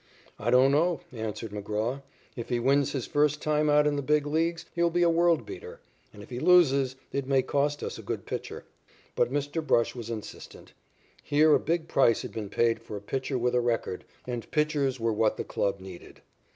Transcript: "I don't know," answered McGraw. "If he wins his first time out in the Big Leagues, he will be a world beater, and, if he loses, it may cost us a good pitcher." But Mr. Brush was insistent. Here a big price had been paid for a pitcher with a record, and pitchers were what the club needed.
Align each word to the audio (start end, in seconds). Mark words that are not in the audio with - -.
"I 0.39 0.49
don't 0.49 0.71
know," 0.71 1.01
answered 1.13 1.51
McGraw. 1.51 2.01
"If 2.35 2.49
he 2.49 2.59
wins 2.59 2.91
his 2.91 3.05
first 3.05 3.39
time 3.39 3.69
out 3.69 3.85
in 3.85 3.97
the 3.97 4.01
Big 4.01 4.25
Leagues, 4.25 4.65
he 4.73 4.81
will 4.81 4.89
be 4.89 5.03
a 5.03 5.11
world 5.11 5.45
beater, 5.45 5.79
and, 6.11 6.23
if 6.23 6.31
he 6.31 6.39
loses, 6.39 6.95
it 7.11 7.27
may 7.27 7.43
cost 7.43 7.83
us 7.83 7.99
a 7.99 8.01
good 8.01 8.25
pitcher." 8.25 8.65
But 9.15 9.31
Mr. 9.31 9.63
Brush 9.63 9.93
was 9.93 10.09
insistent. 10.09 10.73
Here 11.21 11.53
a 11.53 11.59
big 11.59 11.87
price 11.87 12.23
had 12.23 12.31
been 12.31 12.49
paid 12.49 12.81
for 12.81 12.97
a 12.97 12.99
pitcher 12.99 13.37
with 13.37 13.53
a 13.53 13.61
record, 13.61 14.03
and 14.25 14.49
pitchers 14.49 14.99
were 14.99 15.13
what 15.13 15.37
the 15.37 15.43
club 15.43 15.79
needed. 15.79 16.23